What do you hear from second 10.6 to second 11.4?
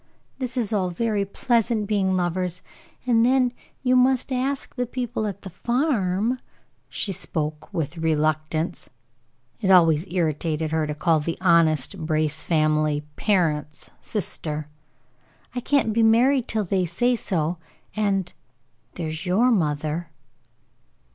her to call the